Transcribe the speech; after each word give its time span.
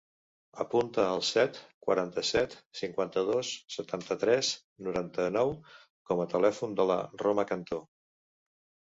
Apunta 0.63 1.03
el 1.15 1.19
set, 1.25 1.57
quaranta-set, 1.87 2.55
cinquanta-dos, 2.79 3.51
setanta-tres, 3.75 4.49
noranta-nou 4.87 5.53
com 6.11 6.23
a 6.23 6.25
telèfon 6.33 6.73
de 6.81 6.87
la 6.93 6.97
Roma 7.25 7.47
Canto. 7.53 7.79